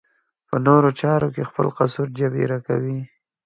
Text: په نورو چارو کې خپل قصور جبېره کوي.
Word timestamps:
په 0.47 0.55
نورو 0.65 0.89
چارو 0.99 1.27
کې 1.35 1.47
خپل 1.49 1.67
قصور 1.77 2.07
جبېره 2.19 2.59
کوي. 2.67 2.99